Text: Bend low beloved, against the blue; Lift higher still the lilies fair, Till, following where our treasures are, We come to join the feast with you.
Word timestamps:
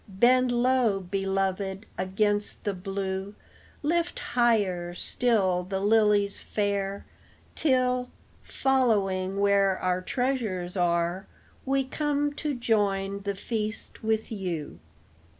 Bend 0.07 0.51
low 0.51 0.99
beloved, 0.99 1.85
against 1.95 2.63
the 2.63 2.73
blue; 2.73 3.35
Lift 3.83 4.17
higher 4.33 4.95
still 4.95 5.61
the 5.63 5.79
lilies 5.79 6.39
fair, 6.41 7.05
Till, 7.53 8.09
following 8.41 9.39
where 9.39 9.77
our 9.77 10.01
treasures 10.01 10.75
are, 10.75 11.27
We 11.67 11.83
come 11.83 12.33
to 12.33 12.55
join 12.55 13.19
the 13.21 13.35
feast 13.35 14.01
with 14.01 14.31
you. 14.31 14.79